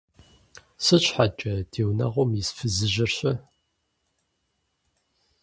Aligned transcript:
Сыт 0.83 1.01
щхьэкӀэ, 1.07 1.53
ди 1.71 1.81
унагъуэм 1.87 2.31
ис 2.41 2.49
фызыжьыр-щэ? 2.57 3.33